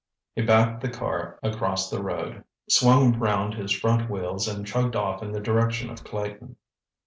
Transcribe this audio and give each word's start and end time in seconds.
He 0.33 0.41
backed 0.41 0.81
the 0.81 0.89
car 0.89 1.37
across 1.43 1.91
the 1.91 2.01
road, 2.01 2.43
swung 2.67 3.19
round 3.19 3.53
his 3.53 3.71
front 3.71 4.09
wheels 4.09 4.47
and 4.47 4.65
chugged 4.65 4.95
off 4.95 5.21
in 5.21 5.31
the 5.31 5.39
direction 5.39 5.91
of 5.91 6.03
Clayton. 6.03 6.55